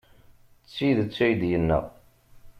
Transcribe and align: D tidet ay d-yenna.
D 0.63 0.67
tidet 0.75 1.17
ay 1.25 1.33
d-yenna. 1.39 1.79